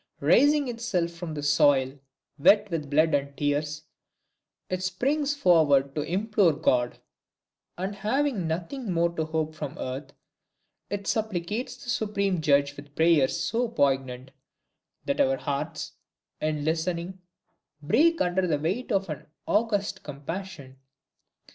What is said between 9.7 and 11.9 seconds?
earth, it supplicates